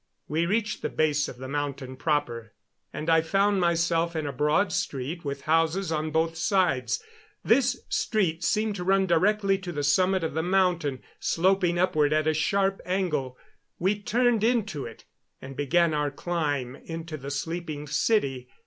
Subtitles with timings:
[0.27, 2.53] We reached the base of the mountain proper,
[2.91, 7.03] and I found myself in a broad street with houses on both sides.
[7.45, 12.25] This street seemed to run directly to the summit of the mountain, sloping upward at
[12.25, 13.37] a sharp angle.
[13.77, 15.05] We turned into it
[15.39, 18.49] and began our climb into the sleeping city.